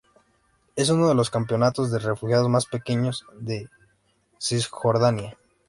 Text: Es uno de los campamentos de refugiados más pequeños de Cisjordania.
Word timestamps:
Es 0.75 0.89
uno 0.89 1.07
de 1.09 1.13
los 1.13 1.29
campamentos 1.29 1.91
de 1.91 1.99
refugiados 1.99 2.49
más 2.49 2.65
pequeños 2.65 3.23
de 3.37 3.69
Cisjordania. 4.41 5.37